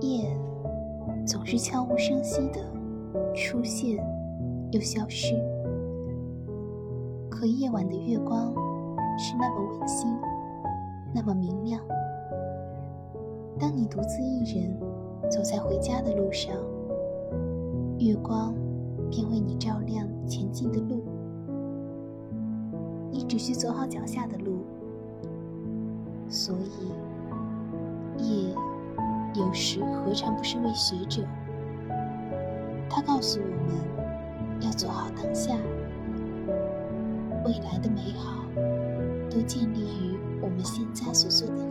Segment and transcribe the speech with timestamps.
[0.00, 0.28] 夜
[1.26, 2.60] 总是悄无声息的
[3.34, 3.98] 出现
[4.72, 5.34] 又消失。
[7.28, 8.52] 可夜晚的月光
[9.18, 10.14] 是那么温馨，
[11.14, 11.80] 那么明亮。
[13.58, 14.78] 当你独自一人
[15.30, 16.54] 走在回家的路上，
[17.98, 18.54] 月光
[19.10, 21.02] 便为你照亮前进的路。
[23.10, 24.64] 你只需走好脚下的路。
[26.28, 26.54] 所
[28.18, 28.54] 以，夜
[29.40, 31.22] 有时何尝不是为学者？
[32.90, 35.54] 他告诉我们要做好当下，
[37.46, 38.44] 未来的美好
[39.30, 41.69] 都建立于我们现在所做的。